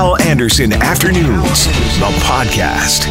[0.00, 3.04] Hal Anderson Afternoons, the podcast.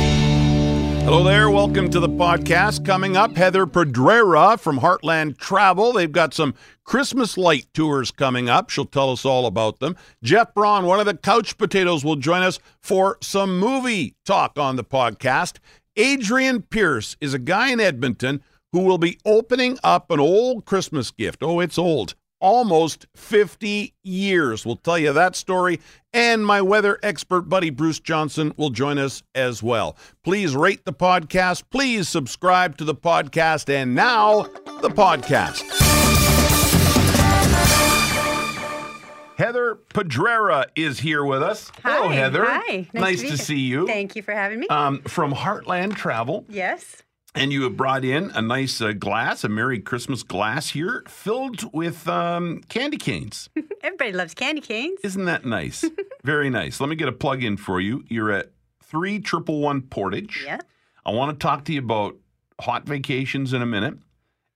[1.03, 1.51] Hello there.
[1.51, 2.83] Welcome to the podcast.
[2.83, 5.93] Coming up, Heather Pedrera from Heartland Travel.
[5.93, 6.55] They've got some
[6.85, 8.71] Christmas light tours coming up.
[8.71, 9.95] She'll tell us all about them.
[10.23, 14.75] Jeff Braun, one of the couch potatoes, will join us for some movie talk on
[14.75, 15.57] the podcast.
[15.95, 21.11] Adrian Pierce is a guy in Edmonton who will be opening up an old Christmas
[21.11, 21.43] gift.
[21.43, 22.15] Oh, it's old.
[22.41, 24.65] Almost 50 years.
[24.65, 25.79] We'll tell you that story.
[26.13, 29.97] And my weather expert buddy Bruce Johnson will join us as well.
[30.23, 31.63] Please rate the podcast.
[31.69, 33.69] Please subscribe to the podcast.
[33.69, 34.43] And now,
[34.81, 35.63] the podcast.
[39.37, 41.71] Heather Pedrera is here with us.
[41.83, 42.13] Hello, Hi.
[42.15, 42.43] Heather.
[42.45, 42.89] Hi.
[42.93, 43.37] Nice, be to here.
[43.37, 43.87] see you.
[43.87, 44.67] Thank you for having me.
[44.67, 46.45] Um, from Heartland Travel.
[46.49, 47.03] yes.
[47.35, 51.71] And you have brought in a nice uh, glass, a Merry Christmas glass here, filled
[51.73, 53.49] with um, candy canes.
[53.83, 54.99] Everybody loves candy canes.
[55.03, 55.85] Isn't that nice?
[56.23, 56.79] Very nice.
[56.79, 58.03] Let me get a plug in for you.
[58.07, 60.43] You're at three triple one Portage.
[60.45, 60.59] Yeah.
[61.05, 62.15] I want to talk to you about
[62.59, 63.97] hot vacations in a minute.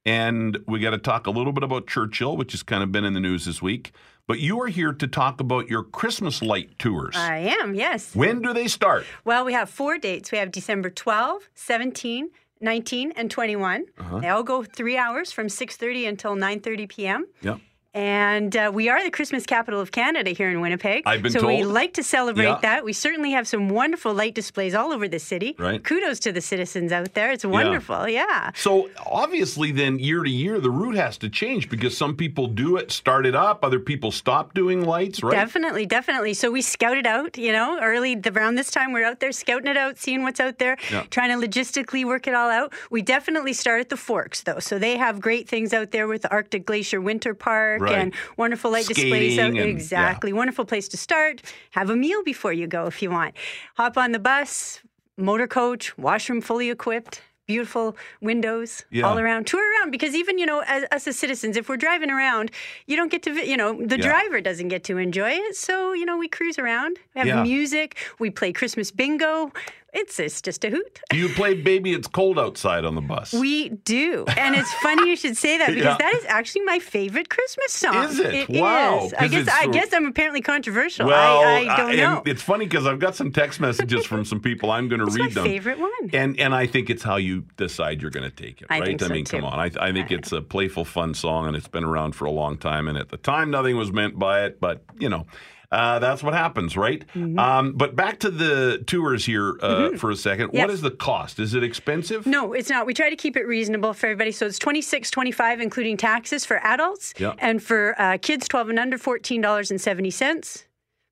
[0.06, 3.06] And we got to talk a little bit about Churchill, which has kind of been
[3.06, 3.94] in the news this week.
[4.28, 7.16] But you are here to talk about your Christmas light tours.
[7.16, 8.16] I am, yes.
[8.16, 9.06] when do they start?
[9.26, 10.32] Well, we have four dates.
[10.32, 12.30] We have December 12, 17,
[12.64, 13.86] 19, and 21.
[13.98, 14.20] Uh-huh.
[14.20, 17.26] They all go three hours from 6.30 until 9.30 p.m.
[17.42, 17.60] Yep.
[17.94, 21.04] And uh, we are the Christmas capital of Canada here in Winnipeg.
[21.06, 22.58] I've been so we like to celebrate Yeah.
[22.64, 22.84] that.
[22.84, 25.56] We certainly have some wonderful light displays all over the city.
[25.60, 25.84] Right.
[25.84, 27.32] Kudos to the citizens out there.
[27.32, 28.08] It's wonderful.
[28.10, 28.50] yeah.
[28.56, 32.78] So obviously, then year to year, the route has to change because some people do
[32.78, 35.32] it, start it up, other people stop doing lights, right?
[35.32, 36.34] Definitely, definitely.
[36.34, 38.92] So we scout it out, you know, early around this time.
[38.92, 41.04] We're out there scouting it out, seeing what's out there, Yeah.
[41.12, 42.74] trying to logistically work it all out.
[42.90, 44.58] We definitely start at the Forks, though.
[44.60, 47.83] So they have great things out there with the Arctic Glacier Winter Park Right.
[47.92, 50.34] And wonderful light displays out Skating and- Exactly.
[50.34, 51.42] Wonderful place to start.
[51.72, 53.36] Have a meal before you go if you want.
[53.76, 54.82] Hop on the bus,
[55.18, 57.22] motor coach, washroom fully equipped.
[57.46, 59.04] Beautiful windows Yeah.
[59.06, 59.48] all around.
[59.48, 62.52] Tour around because even you know, as us as citizens, if we're driving around,
[62.88, 64.08] you don't get to, you know, the Yeah.
[64.08, 65.56] driver doesn't get to enjoy it.
[65.58, 67.44] So you know, we cruise around, we have Yeah.
[67.44, 69.52] music, we play Christmas bingo.
[69.96, 71.00] It's it's just a hoot.
[71.12, 73.32] Do you play "Baby It's Cold Outside" on the bus?
[73.32, 75.98] We do, and it's funny you should say that because Yeah.
[76.00, 78.06] that is actually my favorite Christmas song.
[78.06, 78.34] Is it?
[78.34, 79.14] It Wow, is.
[79.14, 81.06] I guess I guess I'm apparently controversial.
[81.08, 82.24] well, I, I don't and know.
[82.26, 84.72] it's funny because I've got some text messages from some people.
[84.72, 85.44] I'm going to read my them.
[85.44, 85.92] favorite one.
[86.12, 88.88] And and I think it's how you decide you're going to take it, I right?
[88.88, 89.60] think I so, mean, come on.
[89.60, 92.58] I, I think it's a playful, fun song, and it's been around for a long
[92.58, 92.88] time.
[92.88, 95.28] And at the time, nothing was meant by it, but you know.
[95.74, 97.04] Uh, that's what happens, right?
[97.16, 97.40] Mm-hmm.
[97.40, 100.48] Um, but back to the tours here uh, for a second.
[100.48, 100.72] What Yes.
[100.72, 101.40] is the cost?
[101.40, 102.28] Is it expensive?
[102.28, 102.86] No, it's not.
[102.86, 104.32] We try to keep it reasonable for everybody.
[104.32, 108.70] So it's twenty six, twenty five, including taxes for adults, and for uh, kids twelve
[108.70, 110.66] and under, fourteen dollars and seventy cents,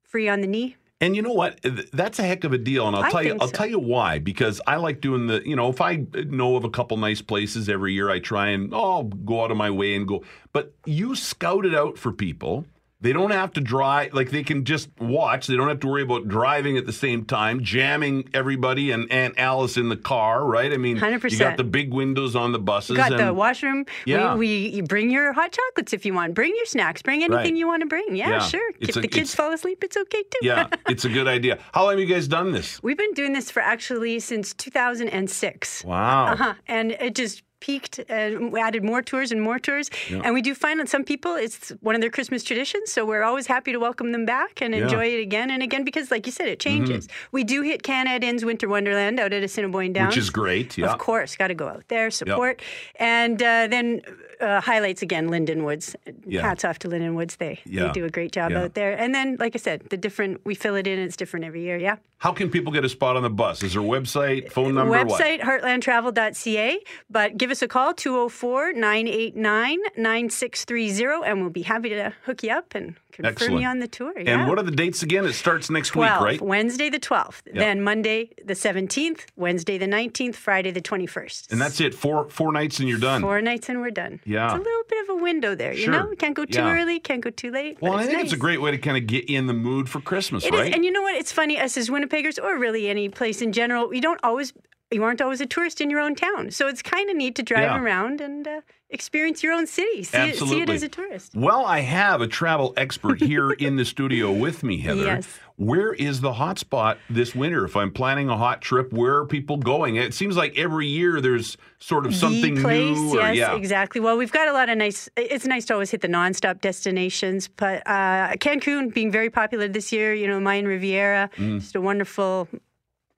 [0.04, 0.76] free on the knee.
[1.00, 1.60] And you know what?
[1.92, 3.38] That's a heck of a deal, and I'll I tell you.
[3.42, 3.54] I'll so.
[3.54, 4.20] tell you why.
[4.20, 5.42] Because I like doing the.
[5.44, 8.72] You know, if I know of a couple nice places every year, I try and
[8.72, 10.24] oh, I'll go out of my way and go.
[10.54, 12.66] But you scout it out for people.
[13.02, 14.14] They don't have to drive.
[14.14, 15.48] Like they can just watch.
[15.48, 19.34] They don't have to worry about driving at the same time, jamming everybody and Aunt
[19.38, 20.46] Alice in the car.
[20.46, 20.72] Right?
[20.72, 21.40] I mean, you 100%.
[21.40, 22.98] got the big windows on the buses.
[22.98, 23.86] Got the washroom.
[24.06, 24.36] Yeah.
[24.36, 26.34] We, we bring your hot chocolates if you want.
[26.36, 27.02] Bring your snacks.
[27.02, 27.56] Bring anything Right.
[27.56, 28.16] you want to bring.
[28.16, 28.40] Yeah, Yeah.
[28.40, 28.72] sure.
[28.80, 30.40] It's if a- the kids fall asleep, it's okay too.
[30.48, 31.58] yeah, it's a good idea.
[31.74, 32.82] How long have you guys done this?
[32.84, 35.84] We've been doing this for actually since 2006.
[35.86, 36.34] Wow.
[36.34, 36.54] Uh-huh.
[36.68, 39.90] And it just peaked and we added more tours and more tours.
[40.10, 42.92] And we do find that some people, it's one of their Christmas traditions.
[42.92, 44.80] So we're always happy to welcome them back and Yeah.
[44.82, 44.90] Mm-hmm.
[44.90, 47.08] enjoy it again and again because, like you said, it changes.
[47.32, 50.10] We do hit Canad Inns Winter Wonderland out at Assiniboia Downs.
[50.16, 50.78] Which is great.
[50.78, 50.92] Yeah.
[50.92, 52.62] Of course, got to go out there, support.
[52.98, 54.02] And uh, then
[54.42, 55.96] uh, highlights again, Linden Woods.
[56.26, 56.42] Yeah.
[56.42, 57.36] Hats off to Linden Woods.
[57.36, 57.88] They, Yeah.
[57.88, 58.64] they do a great job Yeah.
[58.64, 58.94] out there.
[58.98, 61.78] And then, like I said, the different, we fill it in, it's different every year.
[61.78, 61.98] Yeah.
[62.18, 63.62] How can people get a spot on the bus?
[63.64, 64.90] Is there a website, phone number?
[64.92, 65.08] what?
[65.08, 66.80] Website heartlandtravel.ca,
[67.10, 72.52] but give us a call 204 989 9630 and we'll be happy to hook you
[72.52, 73.62] up and confirm Excellent.
[73.62, 74.14] you on the tour.
[74.16, 75.26] And what are the dates again?
[75.26, 76.42] It starts next 12, week, right?
[76.42, 81.52] Wednesday the 12th, then Monday the 17th, Wednesday the 19th, Friday the 21st.
[81.52, 81.94] And that's it.
[81.94, 83.22] Four four nights and you're done.
[83.22, 84.20] Four nights and we're done.
[84.26, 84.46] Yeah.
[84.46, 85.94] It's a little bit of a window there, you Sure.
[85.94, 86.14] know?
[86.18, 86.74] Can't go too Yeah.
[86.82, 87.78] early, can't go too late.
[87.82, 90.00] well, I think it's a great way to kind of get in the mood for
[90.02, 90.74] Christmas, It is, right?
[90.74, 91.16] and you know what?
[91.16, 94.54] It's funny, us as Winnipeggers, or really any place in general, we don't always
[94.92, 96.52] you aren't always a tourist in your own town.
[96.52, 97.82] So it's kind of neat to drive Yeah.
[97.82, 100.04] around and uh, experience your own city.
[100.04, 101.34] See it, see it as a tourist.
[101.34, 105.04] Well, I have a travel expert here in the studio with me, Heather.
[105.06, 105.40] Yes.
[105.56, 107.64] Where is the hot spot this winter?
[107.66, 109.96] If I'm planning a hot trip, where are people going?
[109.96, 113.20] It seems like every year there's sort of something the place, new.
[113.20, 113.56] Or, yes, yeah.
[113.56, 114.02] exactly.
[114.02, 115.08] Well, we've got a lot of nice.
[115.16, 119.92] It's nice to always hit the nonstop destinations, but uh, Cancun being very popular this
[119.92, 120.14] year.
[120.16, 121.60] You know, Mayan Riviera, Mm.
[121.60, 122.48] just a wonderful.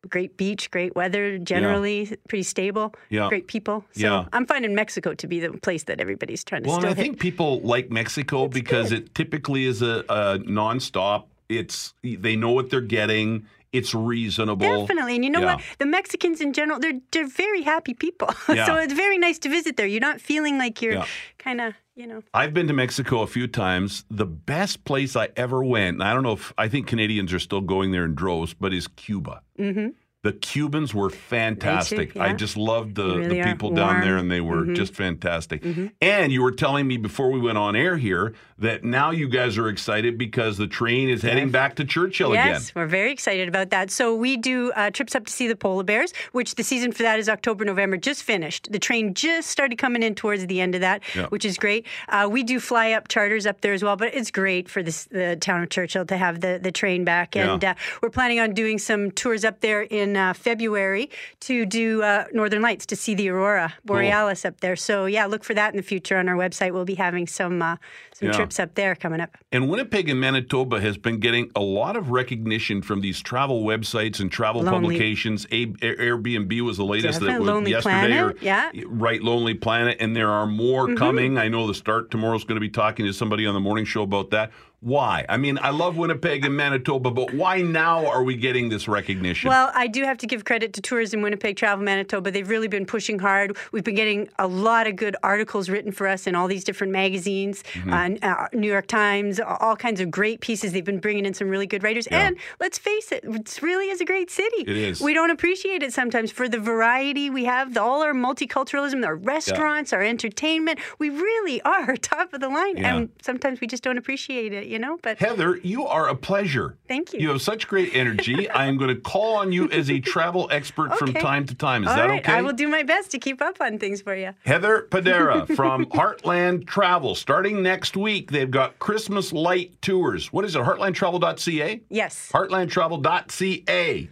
[0.10, 2.94] Great beach, great weather, generally pretty stable.
[3.10, 3.30] Yeah.
[3.30, 3.86] Great people.
[3.94, 4.26] So Yeah.
[4.34, 6.98] I'm finding Mexico to be the place that everybody's trying to Well, and I hit.
[6.98, 11.26] think people like Mexico because it typically is a, a nonstop.
[11.50, 13.46] It's they know what they're getting.
[13.72, 14.82] It's reasonable.
[14.86, 15.16] Definitely.
[15.16, 15.56] And you know Yeah.
[15.56, 15.64] what?
[15.80, 18.30] The Mexicans in general, they're they're very happy people.
[18.50, 18.66] Yeah.
[18.66, 19.88] so it's very nice to visit there.
[19.88, 21.06] You're not feeling like you're Yeah.
[21.40, 22.22] kind of, you know.
[22.34, 24.04] I've been to Mexico a few times.
[24.12, 27.40] The best place I ever went, and I don't know if I think Canadians are
[27.40, 29.42] still going there in droves, but is Cuba.
[29.60, 30.03] Mm-hmm.
[30.24, 32.16] The Cubans were fantastic.
[32.18, 32.34] I yeah.
[32.34, 34.76] just loved the, really the people down there, and they were Mhm.
[34.76, 35.62] just fantastic.
[36.02, 39.58] And you were telling me before we went on air here that now you guys
[39.58, 42.82] are excited because the train is heading back to Churchill Yes, again.
[42.84, 43.92] we're very excited about that.
[43.92, 47.04] So we do uh, trips up to see the polar bears, which the season for
[47.04, 48.72] that is October, November, just finished.
[48.72, 51.26] The train just started coming in towards the end of that, Yeah.
[51.28, 51.86] which is great.
[52.08, 55.04] Uh, we do fly up charters up there as well, but it's great for this,
[55.06, 57.36] the town of Churchill to have the, the train back.
[57.36, 57.54] Yeah.
[57.56, 61.10] And uh, we're planning on doing some tours up there in uh, February
[61.42, 64.76] to do uh, Northern Lights to see the aurora borealis up there.
[64.76, 66.72] So yeah, look for that in the future on our website.
[66.74, 67.78] We'll be having some uh,
[68.14, 68.34] some Yeah.
[68.34, 69.38] trips up there coming up.
[69.52, 74.20] And Winnipeg and Manitoba has been getting a lot of recognition from these travel websites
[74.20, 75.46] and travel Lonely- publications.
[75.52, 78.08] A- Airbnb was the latest that was Lonely yesterday.
[78.08, 78.72] Planet, or- yeah.
[78.86, 79.98] Right, Lonely Planet.
[80.00, 80.96] And there are more Mm-hmm.
[80.98, 81.38] coming.
[81.38, 83.86] I know the start tomorrow is going to be talking to somebody on the morning
[83.86, 84.52] show about that.
[84.84, 85.26] Why?
[85.30, 89.48] I mean, I love Winnipeg and Manitoba, but why now are we getting this recognition?
[89.50, 92.32] Well, I do have to give credit to Tourism Winnipeg, Travel Manitoba.
[92.32, 93.56] They've really been pushing hard.
[93.72, 96.92] We've been getting a lot of good articles written for us in all these different
[96.92, 98.24] magazines, Mm-hmm.
[98.24, 100.74] uh, uh, New York Times, all kinds of great pieces.
[100.74, 102.08] They've been bringing in some really good writers.
[102.12, 102.28] Yeah.
[102.28, 104.62] And let's face it, it really is a great city.
[104.62, 105.00] It is.
[105.02, 109.16] We don't appreciate it sometimes for the variety we have, the, all our multiculturalism, our
[109.16, 110.80] restaurants, our entertainment.
[111.00, 112.78] We really are top of the line.
[112.78, 112.98] Yeah.
[112.98, 114.98] And sometimes we just don't appreciate it, you know?
[115.02, 116.76] But Heather, you are a pleasure.
[116.88, 117.20] Thank you.
[117.20, 118.50] You have such great energy.
[118.50, 121.84] I am going to call on you as a travel expert from time to time.
[121.84, 122.34] Is all that right, okay?
[122.34, 124.32] I will do my best to keep up on things for you.
[124.46, 127.16] Heather Padera from Heartland Travel.
[127.16, 130.34] Starting next week, they've got Christmas light tours.
[130.34, 130.64] What is it?
[130.64, 131.82] Heartlandtravel.ca?
[131.90, 132.30] Yes.
[132.34, 134.10] Heartlandtravel.ca.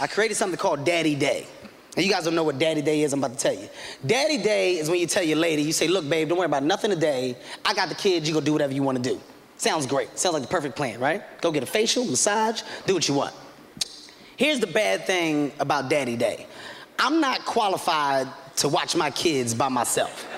[0.00, 1.46] I created something called Daddy Day.
[1.96, 3.68] You guys don't know what Daddy Day is, I'm about to tell you.
[4.04, 6.64] Daddy Day is when you tell your lady, you say, look, babe, don't worry about
[6.64, 7.36] nothing today.
[7.64, 9.20] I got the kids, you go do whatever you want to do.
[9.56, 10.18] Sounds great.
[10.18, 11.22] Sounds like the perfect plan, right?
[11.40, 13.34] Go get a facial, massage, do what you want.
[14.36, 16.48] Here's the bad thing about Daddy Day.
[16.98, 18.26] I'm not qualified
[18.56, 20.28] to watch my kids by myself.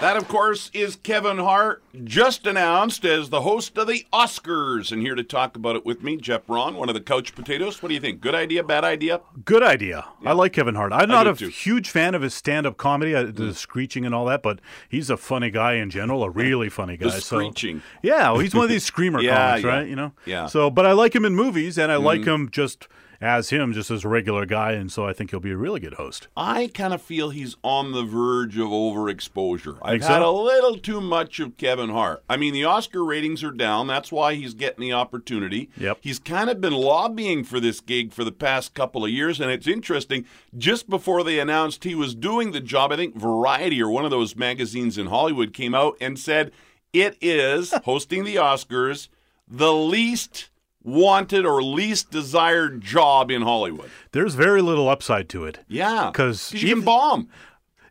[0.00, 4.92] That, of course, is Kevin Hart, just announced as the host of the Oscars.
[4.92, 7.82] And here to talk about it with me, Jeff Braun, one of the couch potatoes.
[7.82, 8.20] What do you think?
[8.20, 9.20] Good idea, bad idea?
[9.44, 10.04] Good idea.
[10.24, 10.92] I like Kevin Hart.
[10.92, 11.48] I'm not a too.
[11.48, 15.16] huge fan of his stand-up comedy, uh, the screeching and all that, but he's a
[15.16, 17.06] funny guy in general, a really funny guy.
[17.06, 17.82] The so- screeching.
[18.00, 19.70] yeah, well, he's one of these screamer Yeah, comics, yeah.
[19.70, 19.88] right?
[19.88, 20.12] You know.
[20.26, 20.46] Yeah.
[20.46, 22.86] So, but I like him in movies, and I like him just
[23.20, 25.80] as him, just as a regular guy, and so I think he'll be a really
[25.80, 26.28] good host.
[26.36, 29.78] I kind of feel he's on the verge of overexposure.
[29.82, 32.22] I've Think had a little too much of Kevin Hart.
[32.28, 33.88] I mean, the Oscar ratings are down.
[33.88, 35.68] That's why he's getting the opportunity.
[35.76, 35.98] Yep.
[36.00, 39.50] He's kind of been lobbying for this gig for the past couple of years, and
[39.50, 40.24] it's interesting.
[40.56, 44.10] Just before they announced he was doing the job, I think Variety or one of
[44.10, 46.52] those magazines in Hollywood came out and said
[46.92, 49.08] it is hosting the Oscars
[49.50, 50.50] the least
[50.82, 53.90] wanted or least desired job in Hollywood.
[54.12, 55.58] There's very little upside to it.
[55.68, 57.28] Yeah, 'Cause you can even- bomb.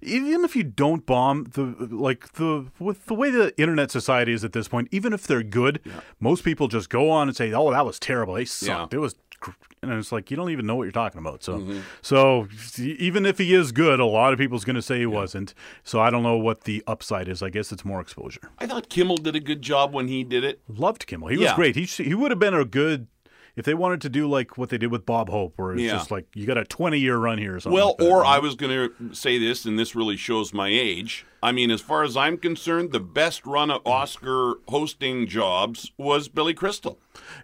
[0.01, 4.43] even if you don't bomb the like the with the way the internet society is
[4.43, 5.79] at this point even if they're good
[6.19, 8.97] most people just go on and say oh that was terrible they sucked Yeah.
[8.99, 9.51] it was gr-"
[9.83, 11.43] and it's like you don't even know what you're talking about.
[11.43, 11.79] So Mm-hmm.
[12.01, 15.53] so even if he is good a lot of people's going to say he wasn't.
[15.83, 17.41] So i don't know what the upside is.
[17.43, 18.41] I guess it's more exposure.
[18.59, 20.61] I thought Kimmel did a good job when he did it.
[20.67, 21.29] loved kimmel.
[21.29, 21.43] He Yeah.
[21.51, 21.75] was great.
[21.75, 23.07] He he would have been a good
[23.57, 25.91] if they wanted to do like what they did with Bob Hope, where it's Yeah.
[25.93, 27.75] just like you got a 20 year run here or something.
[27.75, 28.23] Well, like that, or?
[28.25, 31.25] I was going to say this, and this really shows my age.
[31.43, 36.27] I mean, as far as I'm concerned, the best run of Oscar hosting jobs was
[36.29, 36.97] Billy Crystal.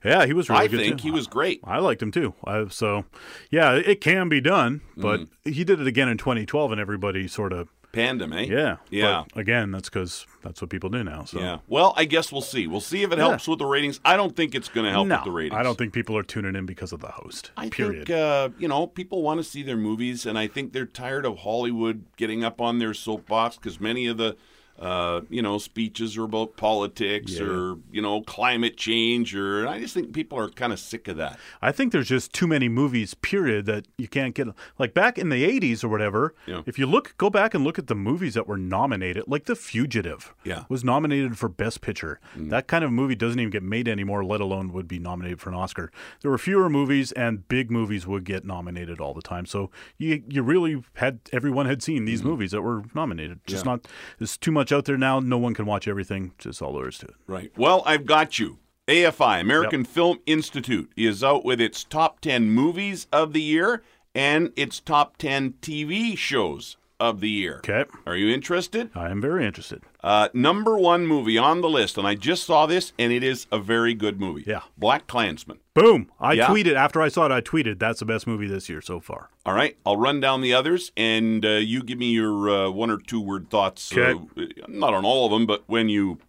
[0.04, 0.80] yeah, he was really I good.
[0.80, 1.04] think too.
[1.04, 1.60] he was great.
[1.64, 2.34] I liked him too.
[2.46, 3.06] I, so,
[3.52, 5.52] yeah, it can be done, but Mm-hmm.
[5.52, 8.46] he did it again in 2012, and everybody sort of Pandem, eh?
[8.52, 8.78] Yeah.
[8.90, 9.24] Yeah.
[9.34, 11.26] But again, that's because that's what people do now.
[11.26, 11.40] So.
[11.40, 11.60] Yeah.
[11.68, 12.66] Well, I guess we'll see.
[12.66, 14.00] We'll see if it helps with the ratings.
[14.04, 15.58] I don't think it's going to help with the ratings.
[15.58, 17.52] I don't think people are tuning in because of the host.
[17.56, 18.08] I period.
[18.08, 21.26] think uh, you know people want to see their movies, and I think they're tired
[21.26, 24.36] of Hollywood getting up on their soapbox because many of the
[24.80, 27.44] uh, you know speeches are about politics Yeah.
[27.46, 31.18] or you know climate change, or I just think people are kind of sick of
[31.18, 31.38] that.
[31.62, 34.48] I think there's just too many movies, period, that you can't get.
[34.80, 36.62] Like back in the 80s or whatever, Yeah.
[36.66, 39.56] if you look, go back and look at the movies that were nominated, like The
[39.56, 40.60] Fugitive Yeah.
[40.62, 40.70] Mm.
[40.70, 42.20] was nominated for Best Picture.
[42.36, 45.50] That kind of movie doesn't even get made anymore, let alone would be nominated for
[45.50, 45.92] an Oscar.
[46.22, 49.46] There were fewer movies, and big movies would get nominated all the time.
[49.46, 53.40] So you, you really had, everyone had seen these movies that were nominated.
[53.48, 53.70] Just Mm-hmm.
[53.70, 53.74] Yeah.
[53.76, 53.88] not,
[54.20, 55.20] there's too much out there now.
[55.20, 56.34] No one can watch everything.
[56.38, 57.16] Just all there is to it.
[57.28, 57.52] Right.
[57.58, 58.60] Well, I've got you.
[58.88, 63.82] AFI, American Film Institute, is out with its top 10 movies of the year
[64.14, 67.58] and its top 10 TV shows of the year.
[67.58, 67.86] Okay.
[68.06, 68.90] Are you interested?
[68.96, 69.84] I am very interested.
[70.04, 73.46] Uh, number one movie on the list, and I just saw this, and it is
[73.52, 74.44] a very good movie.
[74.48, 74.62] Yeah.
[74.80, 75.58] BlacKkKlansman.
[75.74, 76.12] Boom!
[76.20, 76.48] I Yeah.
[76.48, 77.32] tweeted after I saw it.
[77.32, 79.30] I tweeted that's the best movie this year so far.
[79.46, 82.90] All right, I'll run down the others, and uh, you give me your uh, one
[82.90, 83.92] or two word thoughts.
[83.92, 84.20] Okay.
[84.38, 86.20] Uh, not on all of them, but when you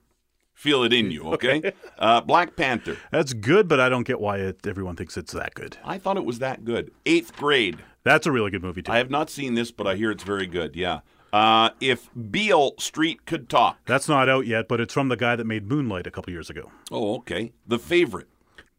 [0.54, 1.24] feel it in you.
[1.34, 1.72] Okay.
[1.98, 2.96] uh, Black Panther.
[3.10, 5.76] That's good, but I don't get why it, everyone thinks it's that good.
[5.84, 6.90] I thought it was that good.
[7.04, 7.78] Eighth grade.
[8.04, 8.92] That's a really good movie too.
[8.92, 10.76] I have not seen this, but I hear it's very good.
[10.76, 11.00] Yeah.
[11.32, 13.78] Uh, if Beale Street could talk.
[13.86, 16.48] That's not out yet, but it's from the guy that made Moonlight a couple years
[16.48, 16.70] ago.
[16.92, 17.52] Oh, okay.
[17.66, 18.28] The favorite.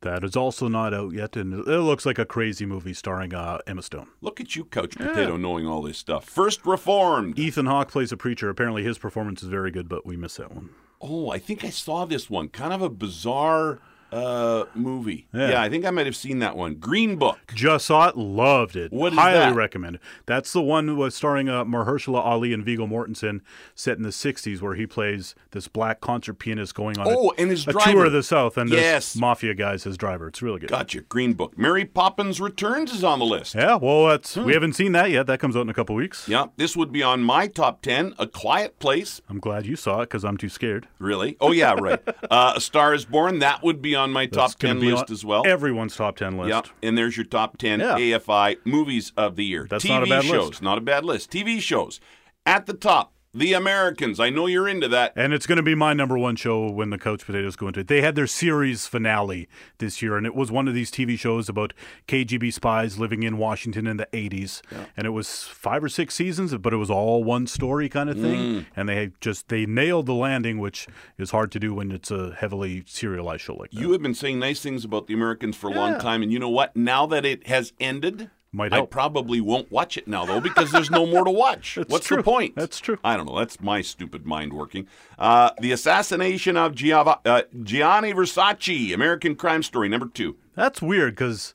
[0.01, 3.58] That is also not out yet, and it looks like a crazy movie starring uh,
[3.65, 4.08] Emma Stone.
[4.22, 6.25] Look at you, Couch Potato, knowing all this stuff.
[6.25, 7.39] First Reformed.
[7.39, 8.50] Ethan Hawke plays a preacher.
[8.50, 10.70] Apparently, his performance is very good, but we missed that one.
[11.01, 12.50] Oh, I think I saw this one.
[12.50, 13.79] Kind of a bizarre
[14.15, 15.27] uh, movie.
[15.34, 15.50] Yeah.
[15.51, 15.62] Yeah.
[15.62, 16.75] I think I might have seen that one.
[16.75, 17.38] Green Book.
[17.53, 18.91] Just saw it, loved it.
[18.91, 19.55] What is Highly that?
[19.55, 20.00] recommend.
[20.25, 23.41] That's the one was starring uh, Mahershala Ali and Viggo Mortensen,
[23.75, 27.41] set in the '60s, where he plays this black concert pianist going on Oh, a,
[27.41, 27.91] and his a driver.
[27.91, 29.13] tour of the South, and Yes.
[29.13, 30.27] this mafia guy's his driver.
[30.27, 30.69] It's really good.
[30.69, 31.01] Gotcha.
[31.01, 31.57] Green Book.
[31.57, 33.55] Mary Poppins Returns is on the list.
[33.55, 35.27] Yeah, well, that's we haven't seen that yet.
[35.27, 36.27] That comes out in a couple weeks.
[36.27, 38.13] Yeah, this would be on my top 10.
[38.17, 39.22] A Quiet Place.
[39.29, 40.88] I'm glad you saw it because I'm too scared.
[41.00, 41.38] Really?
[41.41, 42.01] Oh, yeah, right.
[42.29, 43.39] uh, a Star is Born.
[43.39, 45.43] That would be on my That's top 10 be list on as well.
[45.45, 46.50] Everyone's top ten list.
[46.50, 46.67] Yep.
[46.83, 47.95] And there's your top 10 Yeah.
[47.97, 49.67] AFI movies of the year.
[49.69, 50.50] That's TV not a bad shows.
[50.50, 50.62] list.
[50.62, 51.31] Not a bad list.
[51.31, 52.00] TV shows.
[52.45, 54.20] At the top, The Americans.
[54.20, 55.12] I know you're into that.
[55.15, 57.82] And it's going to be my number one show when the Couch Potatoes go into
[57.82, 57.88] it.
[57.88, 59.50] They had their series finale
[59.80, 61.74] this year, and it was one of these TV shows about
[62.08, 64.62] KGB spies living in Washington in the 80s.
[64.96, 68.15] And it was five or six seasons, but it was all one story kind of
[68.15, 68.39] thing.
[68.39, 68.65] Mm.
[68.74, 70.88] And they just they nailed the landing, which
[71.18, 73.80] is hard to do when it's a heavily serialized show like that.
[73.80, 76.39] You have been saying nice things about The Americans for a long time, and you
[76.39, 76.74] know what?
[76.75, 80.89] Now that it has ended, Might I probably won't watch it now though because there's
[80.89, 81.77] no more to watch.
[81.88, 82.17] What's true.
[82.17, 82.55] the point?
[82.55, 82.97] That's true.
[83.03, 83.38] I don't know.
[83.38, 84.88] That's my stupid mind working.
[85.19, 90.38] Uh, the assassination of Giava, uh, Gianni Versace, American Crime Story, number two.
[90.55, 91.53] That's weird because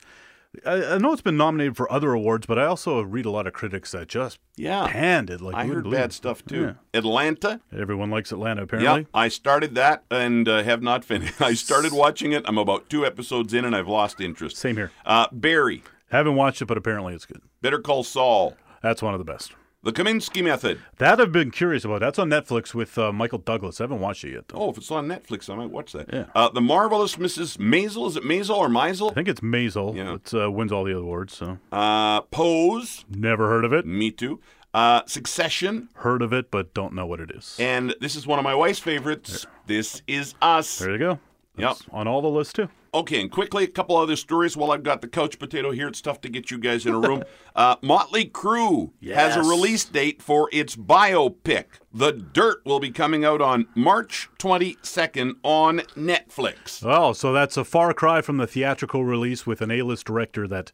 [0.66, 3.46] I, I know it's been nominated for other awards, but I also read a lot
[3.46, 4.86] of critics that just Yeah.
[4.88, 5.40] panned it.
[5.40, 6.60] Like I heard bad stuff too.
[6.60, 6.72] Yeah.
[6.92, 7.60] Atlanta.
[7.72, 9.06] Everyone likes Atlanta, Yeah, apparently.
[9.14, 11.40] I started that and uh, have not finished.
[11.40, 12.42] I started watching it.
[12.46, 14.56] I'm about two episodes in, and I've lost interest.
[14.58, 14.90] Same here.
[15.06, 17.40] Uh, Barry, Haven't watched it, but apparently it's good.
[17.62, 19.52] Better Call Saul, That's one of the best.
[19.82, 20.78] The Kominsky Method.
[20.98, 22.00] That I've been curious about.
[22.00, 23.80] That's on Netflix with uh, Michael Douglas.
[23.80, 24.58] I haven't watched it yet, though.
[24.58, 26.12] Oh, if it's on Netflix, I might watch that.
[26.12, 26.26] Yeah.
[26.34, 27.56] Uh, the Marvelous Mrs.
[27.56, 28.06] Maisel.
[28.08, 29.10] Is it Maisel or Maisel?
[29.10, 29.96] I think it's Maisel.
[29.96, 30.16] Yeah.
[30.16, 33.06] It uh, wins all the other awards, so Uh, Pose.
[33.08, 33.86] never heard of it.
[33.86, 34.38] Me too.
[34.74, 35.88] Uh, Succession.
[35.94, 37.56] Heard of it, but don't know what it is.
[37.58, 39.46] And this is one of my wife's favorites.
[39.66, 40.78] This is Us.
[40.78, 41.18] There you go.
[41.60, 41.76] Yep.
[41.92, 42.68] On all the lists too.
[42.92, 45.86] Okay, and quickly, a couple other stories while I've got the couch potato here.
[45.86, 47.22] It's tough to get you guys in a room.
[47.56, 51.66] uh, Motley Crue has a release date for its biopic.
[51.92, 56.84] The Dirt will be coming out on March 22nd on Netflix.
[56.84, 60.72] Oh, so that's a far cry from the theatrical release with an A-list director that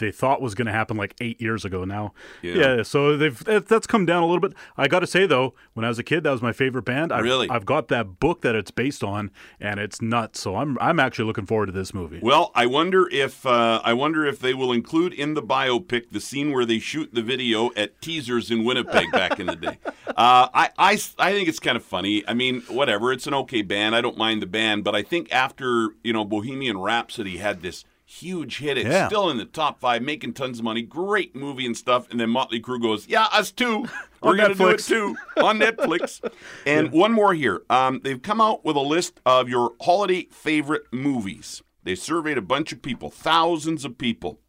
[0.00, 2.12] they thought was going to happen like eight years ago now.
[2.42, 2.82] Yeah.
[2.82, 4.54] so they've that's come down a little bit.
[4.76, 7.12] I got to say though, when I was a kid, that was my favorite band.
[7.12, 7.48] I've, Really?
[7.48, 9.30] I've got that book that it's based on,
[9.60, 10.40] and it's nuts.
[10.40, 12.18] So I'm I'm actually looking forward to this movie.
[12.22, 16.20] Well, I wonder if uh, I wonder if they will include in the biopic the
[16.20, 19.78] scene where they shoot the video at teasers in Winnipeg back in the day.
[20.10, 22.24] Uh, I, I I think it's kind of funny.
[22.28, 23.12] I mean, whatever.
[23.12, 23.94] It's an okay band.
[23.94, 27.84] I don't mind the band, but I think after you know Bohemian Rhapsody had this
[28.10, 29.06] huge hit, it's Yeah.
[29.06, 32.10] still in the top five, making tons of money, great movie and stuff.
[32.10, 33.86] And then Motley Crue goes, "Yeah, us too.
[34.22, 36.20] We're gonna do it too on Netflix."
[36.66, 37.62] And one more here.
[37.70, 41.62] Um, they've come out with a list of your holiday favorite movies.
[41.84, 44.40] They surveyed a bunch of people, thousands of people.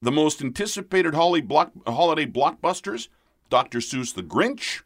[0.00, 3.08] The most anticipated holiday, block, holiday blockbusters:
[3.50, 3.80] Dr.
[3.80, 4.82] Seuss, The Grinch,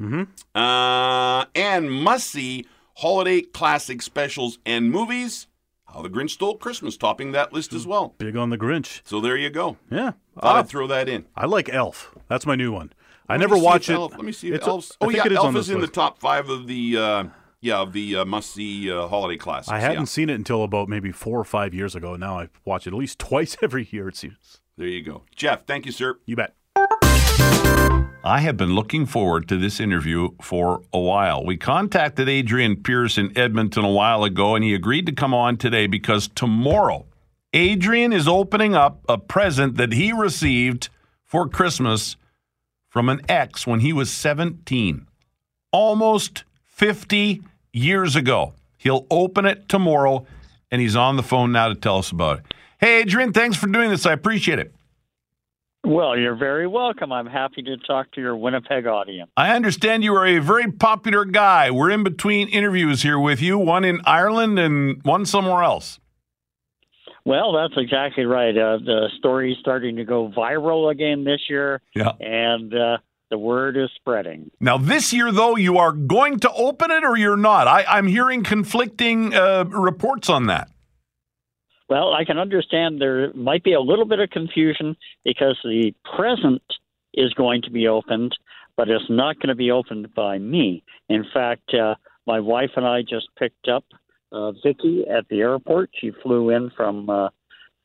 [0.00, 0.24] Mm-hmm.
[0.54, 5.46] Uh, and must see holiday classic specials and movies.
[5.96, 8.14] How the Grinch Stole Christmas, topping that list as well.
[8.18, 9.00] Big on the Grinch.
[9.04, 9.78] So there you go.
[9.90, 10.12] Yeah.
[10.38, 11.24] Thought Uh, I'd throw that in.
[11.34, 12.14] I like Elf.
[12.28, 12.92] That's my new one.
[13.30, 13.94] I never watch it.
[13.94, 14.92] Elf- let me see if It's Elf's.
[15.00, 17.24] Oh yeah, it is Elf is in the top five of the uh,
[17.62, 19.70] yeah of the uh, must see uh, holiday classics.
[19.72, 20.04] I hadn't Yeah.
[20.04, 22.14] seen it until about maybe four or five years ago.
[22.14, 24.06] Now I watch it at least twice every year.
[24.08, 24.60] It seems.
[24.76, 25.64] There you go, Jeff.
[25.66, 26.18] Thank you, sir.
[26.26, 26.54] You bet.
[28.26, 31.44] I have been looking forward to this interview for a while.
[31.44, 35.58] We contacted Adrian Pierce in Edmonton a while ago, and he agreed to come on
[35.58, 37.06] today because tomorrow,
[37.52, 40.88] Adrian is opening up a present that he received
[41.24, 42.16] for Christmas
[42.88, 45.06] from an ex when he was 17,
[45.70, 47.42] almost 50
[47.72, 48.54] years ago.
[48.76, 50.26] He'll open it tomorrow,
[50.72, 52.54] and he's on the phone now to tell us about it.
[52.80, 54.04] Hey, Adrian, thanks for doing this.
[54.04, 54.74] I appreciate it.
[55.86, 57.12] Well, you're very welcome.
[57.12, 59.30] I'm happy to talk to your Winnipeg audience.
[59.36, 61.70] I understand you are a very popular guy.
[61.70, 66.00] We're in between interviews here with you, one in Ireland and one somewhere else.
[67.24, 68.50] Well, that's exactly right.
[68.58, 72.14] Uh, the story's starting to go viral again this year, Yeah.
[72.18, 72.98] and uh,
[73.30, 74.50] the word is spreading.
[74.58, 77.68] Now, this year, though, you are going to open it or you're not?
[77.68, 80.68] I, I'm hearing conflicting uh, reports on that.
[81.88, 86.62] Well, I can understand there might be a little bit of confusion because the present
[87.14, 88.36] is going to be opened,
[88.76, 90.82] but it's not going to be opened by me.
[91.08, 91.94] In fact, uh,
[92.26, 93.84] my wife and I just picked up
[94.32, 95.90] uh, Vicky at the airport.
[96.00, 97.28] She flew in from uh,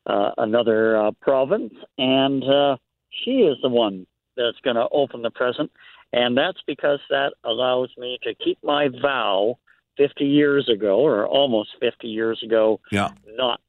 [0.06, 2.76] uh, another uh, province, and uh,
[3.24, 4.06] she is the one
[4.36, 5.70] that's going to open the present.
[6.12, 9.58] And that's because that allows me to keep my vow
[9.96, 13.10] 50 years ago, or almost 50 years ago, Yeah.
[13.36, 13.60] not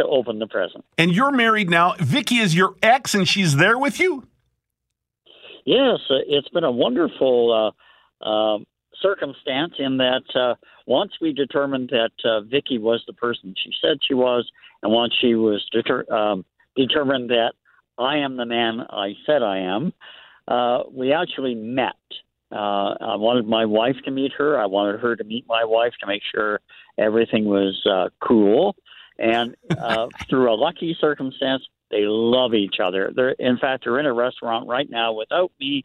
[0.00, 0.84] to open the present.
[0.98, 1.94] And you're married now.
[1.98, 4.26] Vicky is your ex, and she's there with you?
[5.64, 7.72] Yes, uh, it's been a wonderful
[8.22, 8.66] uh, um
[9.00, 10.54] circumstance in that uh,
[10.86, 14.50] once we determined that uh, Vicky was the person she said she was,
[14.82, 16.44] and once she was deter- um,
[16.76, 17.52] determined that
[17.98, 19.92] I am the man I said I am,
[20.48, 21.94] uh, we actually met.
[22.52, 24.58] Uh, I wanted my wife to meet her.
[24.58, 26.60] I wanted her to meet my wife to make sure
[26.98, 28.74] everything was uh, cool.
[29.20, 33.12] And uh, through a lucky circumstance, they love each other.
[33.14, 35.84] They're, in fact, they're in a restaurant right now without me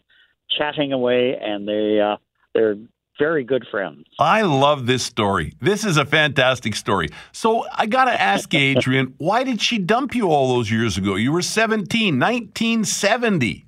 [0.58, 2.18] chatting away, and they uh,
[2.54, 2.78] they're
[3.18, 4.06] very good friends.
[4.20, 5.54] I love this story.
[5.62, 7.10] This is a fantastic story.
[7.32, 11.16] So I got to ask Adrian, why did she dump you all those years ago?
[11.16, 13.66] You were 17, 1970.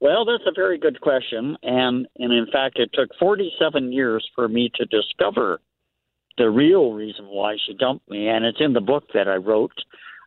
[0.00, 4.48] Well, that's a very good question, and and in fact, it took 47 years for
[4.48, 5.60] me to discover
[6.38, 9.72] the real reason why she dumped me, and it's in the book that I wrote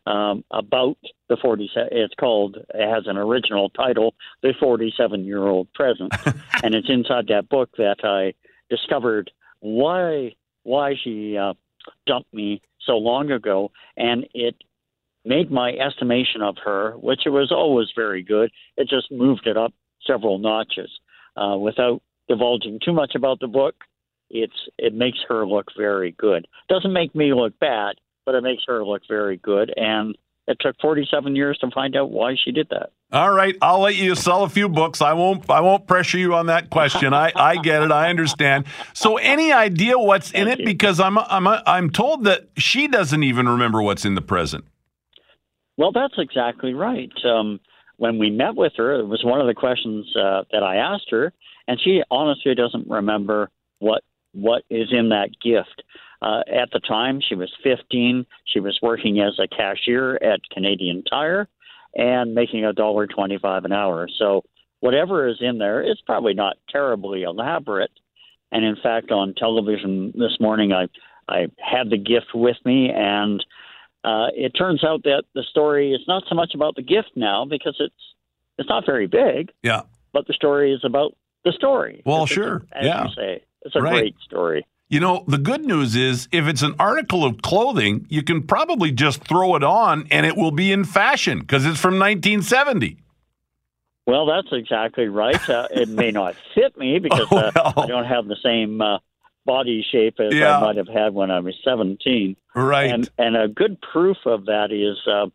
[0.05, 0.97] um, about
[1.29, 1.89] the 47.
[1.91, 6.13] It's called it has an original title, "The 47 Year Old Present,"
[6.63, 8.33] and it's inside that book that I
[8.69, 11.53] discovered why why she uh,
[12.05, 14.55] dumped me so long ago, and it
[15.25, 19.57] made my estimation of her, which it was always very good, it just moved it
[19.57, 19.73] up
[20.05, 20.89] several notches.
[21.35, 23.75] Uh, without divulging too much about the book,
[24.29, 26.47] it's it makes her look very good.
[26.69, 29.73] Doesn't make me look bad, but it makes her look very good.
[29.75, 32.91] And it took 47 years to find out why she did that.
[33.11, 35.01] All right, I'll let you sell a few books.
[35.01, 35.49] I won't.
[35.49, 37.13] I won't pressure you on that question.
[37.13, 37.91] I, I get it.
[37.91, 38.65] I understand.
[38.93, 40.59] So, any idea what's in it?
[40.59, 40.65] you.
[40.65, 44.65] Because I'm I'm I'm told that she doesn't even remember what's in the present.
[45.77, 47.11] Well, that's exactly right.
[47.23, 47.59] Um,
[47.97, 51.09] when we met with her, it was one of the questions uh, that I asked
[51.11, 51.31] her,
[51.67, 54.03] and she honestly doesn't remember what
[54.35, 55.83] what is in that gift.
[56.21, 58.25] Uh, at the time, she was 15.
[58.45, 61.47] She was working as a cashier at Canadian Tire
[61.93, 64.07] and making a dollar twenty-five an hour.
[64.19, 64.43] So
[64.79, 67.91] whatever is in there is probably not terribly elaborate.
[68.51, 70.87] And in fact, on television this morning, I
[71.27, 73.43] I had the gift with me and
[74.03, 77.43] uh, it turns out that the story is not so much about the gift now
[77.45, 77.95] because it's
[78.57, 79.81] it's not very big, Yeah.
[80.13, 82.03] but the story is about the story.
[82.05, 82.63] Well, sure.
[82.71, 83.03] as Yeah.
[83.05, 83.91] you say, it's a Right.
[84.01, 84.65] great story.
[84.87, 88.91] You know, the good news is if it's an article of clothing, you can probably
[88.91, 92.97] just throw it on and it will be in fashion because it's from 1970.
[94.07, 95.49] Well, that's exactly right.
[95.49, 97.85] Uh, it may not fit me because uh, Oh, well.
[97.85, 98.99] I don't have the same uh,
[99.45, 100.57] body shape as Yeah.
[100.57, 102.35] I might have had when I was 17.
[102.55, 102.91] Right.
[102.91, 105.25] And and a good proof of that is uh,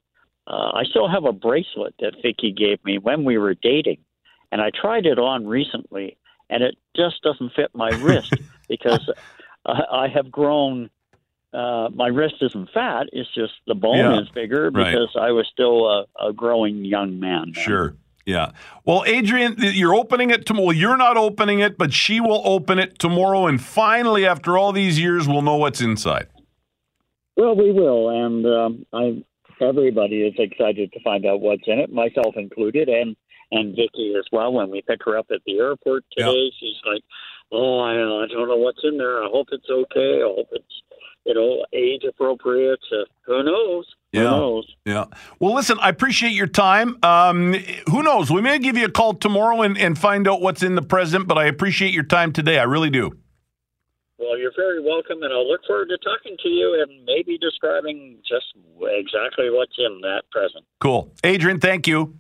[0.47, 3.99] uh, I still have a bracelet that Vicky gave me when we were dating,
[4.53, 6.17] and I tried it on recently,
[6.51, 8.35] and it just doesn't fit my wrist
[8.69, 9.09] because
[9.65, 10.91] I, I have grown.
[11.53, 14.21] Uh, my wrist isn't fat; it's just the bone Yeah.
[14.21, 14.93] is bigger Right.
[14.93, 17.53] because I was still a, a growing young man.
[17.55, 17.63] then.
[17.65, 17.97] Sure.
[18.27, 18.53] Yeah.
[18.85, 20.67] Well, Adrian, you're opening it tomorrow.
[20.69, 23.47] Well, you're not opening it, but she will open it tomorrow.
[23.47, 26.29] And finally, after all these years, we'll know what's inside.
[27.37, 29.25] Well, we will, and um, I
[29.61, 33.17] everybody is excited to find out what's in it, myself included, and
[33.53, 34.53] and Vicky as well.
[34.53, 37.03] When we pick her up at the airport today, she's like,
[37.53, 39.23] "Oh, I, I don't know what's in there.
[39.23, 40.19] I hope it's okay.
[40.23, 40.83] I hope it's
[41.27, 42.81] you know age appropriate.
[42.93, 43.87] Uh, who knows?
[44.13, 44.25] Who Yeah.
[44.31, 44.75] knows?
[44.85, 45.05] Yeah.
[45.39, 46.99] Well, listen, I appreciate your time.
[47.03, 47.55] Um,
[47.89, 48.31] who knows?
[48.31, 51.29] We may give you a call tomorrow and, and find out what's in the present,
[51.29, 52.59] but I appreciate your time today.
[52.59, 53.13] I really do.
[54.19, 58.19] Well, you're very welcome, and I'll look forward to talking to you and maybe describing
[58.29, 58.45] just
[58.83, 60.65] exactly what's in that present.
[60.81, 61.15] Cool.
[61.25, 62.19] Adrian, thank you.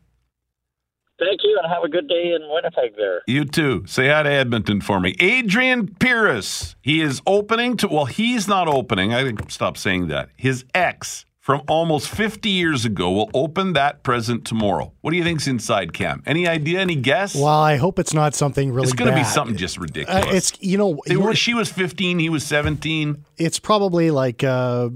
[1.20, 3.20] Thank you, and have a good day in Winnipeg there.
[3.26, 3.84] You too.
[3.86, 5.14] Say hi to Edmonton for me.
[5.20, 6.74] Adrian Pierce.
[6.80, 9.12] He is opening to, well, he's not opening.
[9.12, 10.30] I think stop saying that.
[10.38, 14.92] His ex from almost 50 years ago will open that present tomorrow.
[15.00, 16.22] What do you think's inside, Cam?
[16.24, 16.78] Any idea?
[16.78, 17.34] Any guess?
[17.34, 20.26] Well, I hope it's not something really it's going to be something just ridiculous.
[20.26, 23.24] Uh, it's you know, you were, she was 15, he was 17.
[23.36, 24.90] it's probably like uh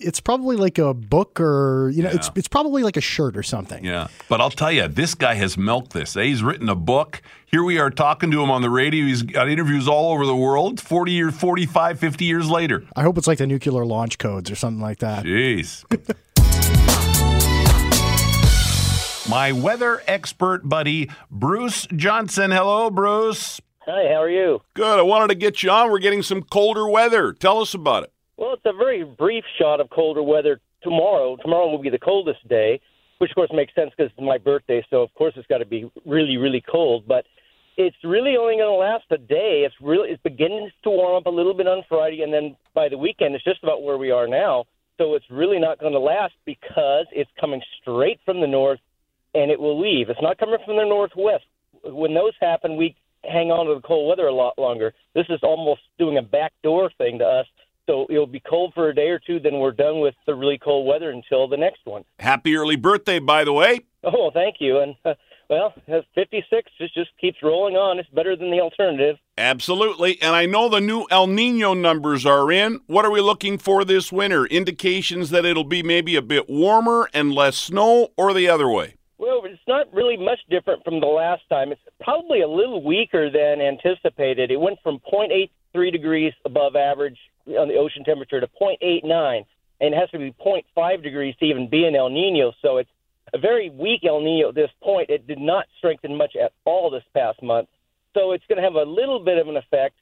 [0.00, 3.42] it's probably like a book or you know it's it's probably like a shirt or
[3.42, 3.84] something.
[3.84, 4.06] Yeah.
[4.28, 6.16] But I'll tell you, this guy has milked this.
[6.16, 6.22] eh?
[6.24, 7.22] He's written a book.
[7.50, 9.06] Here we are talking to him on the radio.
[9.06, 12.84] He's got interviews all over the world 40 years, 45, 50 years later.
[12.94, 15.24] I hope it's like the nuclear launch codes or something like that.
[15.24, 15.82] Jeez.
[19.30, 22.50] My weather expert buddy, Bruce Johnson.
[22.50, 23.62] Hello, Bruce.
[23.86, 24.60] Hi, how are you?
[24.74, 24.98] Good.
[24.98, 25.90] I wanted to get you on.
[25.90, 27.32] We're getting some colder weather.
[27.32, 28.12] Tell us about it.
[28.36, 31.36] Well, it's a very brief shot of colder weather tomorrow.
[31.36, 32.78] Tomorrow will be the coldest day,
[33.18, 35.66] which of course makes sense because it's my birthday, so of course it's got to
[35.66, 37.04] be really, really cold.
[37.08, 37.24] But
[37.78, 39.62] it's really only going to last a day.
[39.64, 42.88] It's really it begins to warm up a little bit on Friday, and then by
[42.88, 44.64] the weekend it's just about where we are now.
[44.98, 48.80] So it's really not going to last because it's coming straight from the north,
[49.32, 50.10] and it will leave.
[50.10, 51.44] It's not coming from the northwest.
[51.84, 54.92] When those happen, we hang on to the cold weather a lot longer.
[55.14, 57.46] This is almost doing a backdoor thing to us.
[57.86, 60.58] So it'll be cold for a day or two, then we're done with the really
[60.58, 62.04] cold weather until the next one.
[62.18, 63.80] Happy early birthday, by the way.
[64.04, 64.80] Oh, thank you.
[64.80, 65.14] And uh,
[65.48, 67.98] well, uh, 56 just just keeps rolling on.
[67.98, 69.16] It's better than the alternative.
[69.36, 70.20] Absolutely.
[70.20, 72.80] And I know the new El Nino numbers are in.
[72.86, 74.46] What are we looking for this winter?
[74.46, 78.94] Indications that it'll be maybe a bit warmer and less snow, or the other way?
[79.16, 81.72] Well, it's not really much different from the last time.
[81.72, 84.50] It's probably a little weaker than anticipated.
[84.50, 89.44] It went from 0.83 degrees above average on the ocean temperature to 0.89,
[89.80, 92.52] and it has to be 0.5 degrees to even be an El Nino.
[92.62, 92.90] So it's
[93.32, 95.10] a very weak El Nino at this point.
[95.10, 97.68] It did not strengthen much at all this past month.
[98.14, 99.94] So it's going to have a little bit of an effect.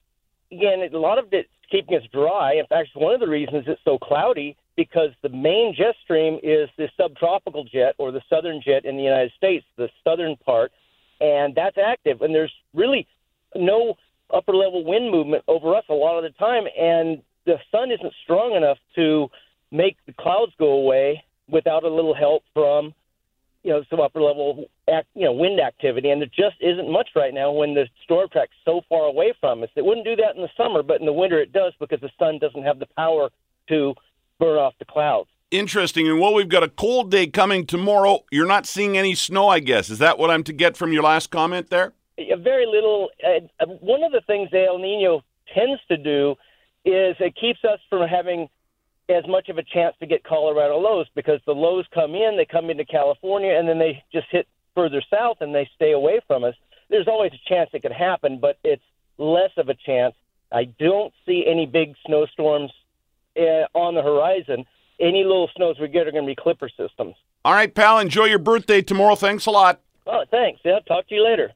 [0.51, 2.53] Again, a lot of it's keeping us dry.
[2.53, 6.69] In fact, one of the reasons it's so cloudy because the main jet stream is
[6.77, 10.71] the subtropical jet or the southern jet in the United States, the southern part,
[11.19, 12.21] and that's active.
[12.21, 13.07] And there's really
[13.55, 13.95] no
[14.33, 18.13] upper level wind movement over us a lot of the time, and the sun isn't
[18.23, 19.29] strong enough to
[19.71, 22.93] make the clouds go away without a little help from
[23.63, 27.09] you know some upper level act, you know wind activity, and there just isn't much
[27.15, 29.69] right now when the storm track's so far away from us.
[29.75, 32.11] It wouldn't do that in the summer, but in the winter it does because the
[32.19, 33.29] sun doesn't have the power
[33.69, 33.95] to
[34.39, 35.29] burn off the clouds.
[35.49, 36.07] Interesting.
[36.07, 38.25] And well, we've got a cold day coming tomorrow.
[38.31, 39.89] You're not seeing any snow, I guess.
[39.89, 41.93] Is that what I'm to get from your last comment there?
[42.17, 43.09] Very little.
[43.25, 46.31] Uh, one of the things El Nino tends to do
[46.83, 48.49] is it keeps us from having
[49.09, 52.45] as much of a chance to get Colorado lows because the lows come in, they
[52.45, 56.43] come into California, and then they just hit further south and they stay away from
[56.43, 56.55] us.
[56.89, 58.83] There's always a chance it could happen, but it's
[59.17, 60.13] less of a chance.
[60.51, 62.71] I don't see any big snowstorms
[63.37, 64.65] uh, on the horizon.
[64.99, 67.15] Any little snows we get are going to be clipper systems.
[67.43, 67.99] All right, pal.
[67.99, 69.15] Enjoy your birthday tomorrow.
[69.15, 69.81] Thanks a lot.
[70.05, 70.61] Oh, thanks.
[70.63, 71.51] Yeah, talk to you later.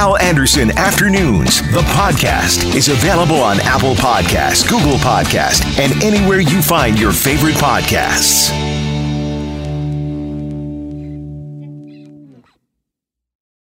[0.00, 6.62] Hal Anderson Afternoons, the podcast, is available on Apple Podcasts, Google Podcasts, and anywhere you
[6.62, 8.69] find your favorite podcasts.